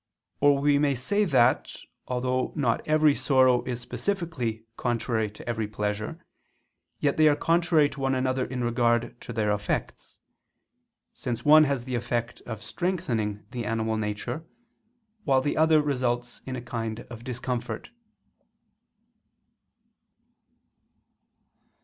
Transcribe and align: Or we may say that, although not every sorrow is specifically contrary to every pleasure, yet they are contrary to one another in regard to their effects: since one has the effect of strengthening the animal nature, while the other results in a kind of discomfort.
Or 0.39 0.57
we 0.57 0.79
may 0.79 0.95
say 0.95 1.25
that, 1.25 1.75
although 2.07 2.53
not 2.55 2.81
every 2.87 3.13
sorrow 3.13 3.61
is 3.65 3.79
specifically 3.81 4.65
contrary 4.75 5.29
to 5.29 5.47
every 5.47 5.67
pleasure, 5.67 6.17
yet 6.99 7.17
they 7.17 7.27
are 7.27 7.35
contrary 7.35 7.87
to 7.89 7.99
one 7.99 8.15
another 8.15 8.43
in 8.43 8.63
regard 8.63 9.21
to 9.21 9.31
their 9.31 9.51
effects: 9.51 10.17
since 11.13 11.45
one 11.45 11.65
has 11.65 11.85
the 11.85 11.93
effect 11.93 12.41
of 12.47 12.63
strengthening 12.63 13.45
the 13.51 13.63
animal 13.63 13.95
nature, 13.95 14.43
while 15.23 15.41
the 15.41 15.55
other 15.55 15.79
results 15.83 16.41
in 16.47 16.55
a 16.55 16.63
kind 16.63 17.01
of 17.11 17.23
discomfort. 17.23 17.91